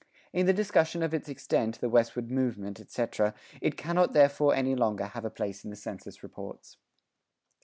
[0.33, 5.05] In the discussion of its extent, the westward movement, etc., it cannot therefore any longer
[5.05, 6.77] have a place in the census reports.